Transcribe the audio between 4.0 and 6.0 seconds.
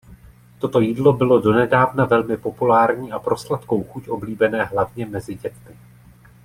oblíbené hlavně mezi dětmi.